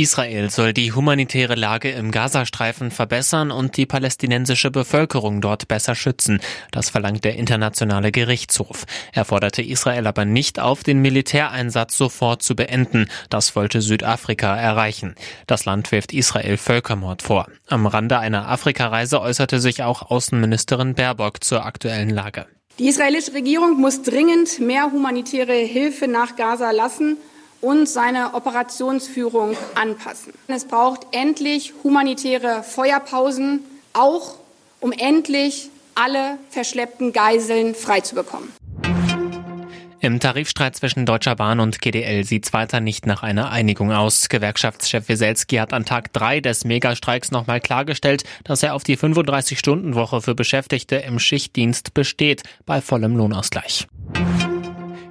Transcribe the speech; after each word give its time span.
Israel 0.00 0.48
soll 0.48 0.72
die 0.72 0.92
humanitäre 0.92 1.56
Lage 1.56 1.90
im 1.90 2.10
Gazastreifen 2.10 2.90
verbessern 2.90 3.50
und 3.50 3.76
die 3.76 3.84
palästinensische 3.84 4.70
Bevölkerung 4.70 5.42
dort 5.42 5.68
besser 5.68 5.94
schützen. 5.94 6.40
Das 6.70 6.88
verlangt 6.88 7.22
der 7.24 7.36
Internationale 7.36 8.10
Gerichtshof. 8.10 8.86
Er 9.12 9.26
forderte 9.26 9.60
Israel 9.60 10.06
aber 10.06 10.24
nicht 10.24 10.58
auf, 10.58 10.84
den 10.84 11.02
Militäreinsatz 11.02 11.98
sofort 11.98 12.42
zu 12.42 12.56
beenden. 12.56 13.10
Das 13.28 13.54
wollte 13.56 13.82
Südafrika 13.82 14.56
erreichen. 14.56 15.16
Das 15.46 15.66
Land 15.66 15.92
wirft 15.92 16.14
Israel 16.14 16.56
Völkermord 16.56 17.20
vor. 17.20 17.48
Am 17.68 17.86
Rande 17.86 18.18
einer 18.18 18.48
Afrikareise 18.48 19.20
äußerte 19.20 19.60
sich 19.60 19.82
auch 19.82 20.10
Außenministerin 20.10 20.94
Baerbock 20.94 21.44
zur 21.44 21.66
aktuellen 21.66 22.08
Lage. 22.08 22.46
Die 22.78 22.88
israelische 22.88 23.34
Regierung 23.34 23.78
muss 23.78 24.00
dringend 24.00 24.60
mehr 24.60 24.90
humanitäre 24.90 25.52
Hilfe 25.52 26.08
nach 26.08 26.36
Gaza 26.36 26.70
lassen 26.70 27.18
und 27.60 27.88
seine 27.88 28.34
Operationsführung 28.34 29.56
anpassen. 29.74 30.32
Es 30.48 30.64
braucht 30.64 31.06
endlich 31.12 31.74
humanitäre 31.84 32.62
Feuerpausen, 32.62 33.60
auch 33.92 34.36
um 34.80 34.92
endlich 34.92 35.70
alle 35.94 36.38
verschleppten 36.50 37.12
Geiseln 37.12 37.74
freizubekommen. 37.74 38.50
Im 40.02 40.18
Tarifstreit 40.18 40.76
zwischen 40.76 41.04
Deutscher 41.04 41.36
Bahn 41.36 41.60
und 41.60 41.82
GDL 41.82 42.24
sieht 42.24 42.46
es 42.46 42.52
weiter 42.54 42.80
nicht 42.80 43.04
nach 43.04 43.22
einer 43.22 43.50
Einigung 43.50 43.92
aus. 43.92 44.30
Gewerkschaftschef 44.30 45.10
Wieselski 45.10 45.56
hat 45.56 45.74
an 45.74 45.84
Tag 45.84 46.14
drei 46.14 46.40
des 46.40 46.64
Megastreiks 46.64 47.30
nochmal 47.30 47.60
klargestellt, 47.60 48.24
dass 48.44 48.62
er 48.62 48.74
auf 48.74 48.82
die 48.82 48.96
35-Stunden-Woche 48.96 50.22
für 50.22 50.34
Beschäftigte 50.34 50.96
im 50.96 51.18
Schichtdienst 51.18 51.92
besteht, 51.92 52.44
bei 52.64 52.80
vollem 52.80 53.14
Lohnausgleich. 53.14 53.88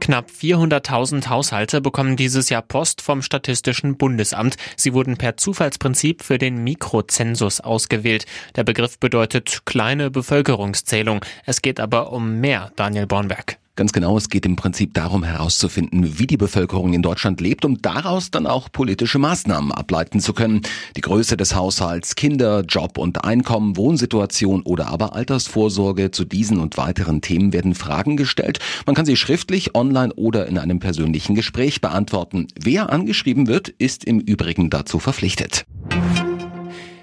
Knapp 0.00 0.30
400.000 0.30 1.28
Haushalte 1.28 1.80
bekommen 1.80 2.16
dieses 2.16 2.48
Jahr 2.48 2.62
Post 2.62 3.02
vom 3.02 3.22
Statistischen 3.22 3.96
Bundesamt. 3.96 4.56
Sie 4.76 4.94
wurden 4.94 5.16
per 5.16 5.36
Zufallsprinzip 5.36 6.24
für 6.24 6.38
den 6.38 6.64
Mikrozensus 6.64 7.60
ausgewählt. 7.60 8.26
Der 8.56 8.64
Begriff 8.64 8.98
bedeutet 8.98 9.62
kleine 9.66 10.10
Bevölkerungszählung. 10.10 11.24
Es 11.46 11.62
geht 11.62 11.78
aber 11.78 12.12
um 12.12 12.40
mehr, 12.40 12.72
Daniel 12.74 13.06
Bornberg. 13.06 13.59
Ganz 13.76 13.92
genau, 13.92 14.16
es 14.16 14.28
geht 14.28 14.44
im 14.46 14.56
Prinzip 14.56 14.94
darum 14.94 15.22
herauszufinden, 15.22 16.18
wie 16.18 16.26
die 16.26 16.36
Bevölkerung 16.36 16.92
in 16.92 17.02
Deutschland 17.02 17.40
lebt, 17.40 17.64
um 17.64 17.80
daraus 17.80 18.30
dann 18.30 18.46
auch 18.46 18.70
politische 18.70 19.18
Maßnahmen 19.18 19.72
ableiten 19.72 20.20
zu 20.20 20.34
können. 20.34 20.62
Die 20.96 21.00
Größe 21.00 21.36
des 21.36 21.54
Haushalts, 21.54 22.14
Kinder, 22.14 22.62
Job 22.62 22.98
und 22.98 23.24
Einkommen, 23.24 23.76
Wohnsituation 23.76 24.62
oder 24.62 24.88
aber 24.88 25.14
Altersvorsorge. 25.14 26.10
Zu 26.10 26.24
diesen 26.24 26.58
und 26.58 26.76
weiteren 26.76 27.22
Themen 27.22 27.52
werden 27.52 27.74
Fragen 27.74 28.16
gestellt. 28.16 28.58
Man 28.86 28.94
kann 28.94 29.06
sie 29.06 29.16
schriftlich, 29.16 29.74
online 29.74 30.12
oder 30.14 30.46
in 30.46 30.58
einem 30.58 30.80
persönlichen 30.80 31.34
Gespräch 31.34 31.80
beantworten. 31.80 32.48
Wer 32.60 32.90
angeschrieben 32.90 33.46
wird, 33.46 33.68
ist 33.68 34.04
im 34.04 34.18
Übrigen 34.20 34.68
dazu 34.68 34.98
verpflichtet. 34.98 35.64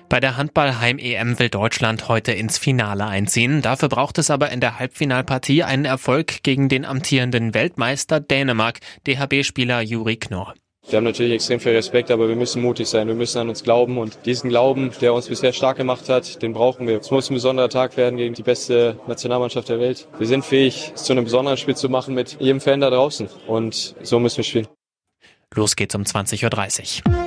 Bei 0.10 0.22
der 0.22 0.38
Handball-Heim-EM 0.38 1.38
will 1.38 1.50
Deutschland 1.50 2.08
heute 2.08 2.32
ins 2.32 2.58
Finale 2.58 3.06
einziehen. 3.06 3.62
Dafür 3.62 3.90
braucht 3.90 4.18
es 4.18 4.30
aber 4.30 4.52
in 4.52 4.62
der 4.62 4.80
Halbfinalpartie 4.80 5.64
einen 5.64 5.84
Erfolg 5.84 6.44
gegen 6.44 6.70
den 6.70 6.86
amtierenden 6.86 7.54
Weltmeister 7.54 8.22
Dänemark, 8.22 8.80
DHB-Spieler 9.06 9.82
Juri 9.82 10.16
Knorr. 10.16 10.54
Wir 10.90 10.96
haben 10.96 11.04
natürlich 11.04 11.34
extrem 11.34 11.60
viel 11.60 11.74
Respekt, 11.74 12.10
aber 12.12 12.30
wir 12.30 12.38
müssen 12.38 12.62
mutig 12.62 12.88
sein. 12.88 13.10
Wir 13.10 13.16
müssen 13.16 13.40
an 13.40 13.50
uns 13.50 13.64
glauben 13.64 13.98
und 13.98 14.20
diesen 14.26 14.50
Glauben, 14.50 14.92
der 15.02 15.14
uns 15.14 15.28
bisher 15.28 15.52
stark 15.52 15.76
gemacht 15.76 16.08
hat, 16.08 16.42
den 16.42 16.54
brauchen 16.54 16.88
wir. 16.88 17.02
Es 17.02 17.12
muss 17.12 17.30
ein 17.30 17.34
besonderer 17.34 17.68
Tag 17.68 17.98
werden 17.98 18.16
gegen 18.16 18.34
die 18.34 18.44
beste 18.44 18.98
Nationalmannschaft 19.08 19.68
der 19.68 19.82
Welt. 19.82 20.08
Wir 20.18 20.28
sind 20.28 20.46
fähig, 20.46 20.94
es 20.96 21.04
zu 21.04 21.12
einem 21.12 21.26
besonderen 21.26 21.58
Spiel 21.58 21.76
zu 21.76 21.90
machen 21.90 22.14
mit 22.14 22.38
jedem 22.40 22.62
Fan 22.62 22.80
da 22.80 22.90
draußen 22.90 23.28
und 23.48 23.96
so 24.02 24.20
müssen 24.20 24.38
wir 24.38 24.46
spielen. 24.46 24.68
Los 25.54 25.76
geht's 25.76 25.96
um 25.96 26.04
20.30 26.04 27.06
Uhr. 27.06 27.27